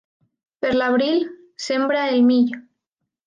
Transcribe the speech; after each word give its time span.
Per 0.65 0.71
l'abril 0.77 1.19
sembra 1.67 2.07
el 2.15 2.19
mill. 2.31 2.49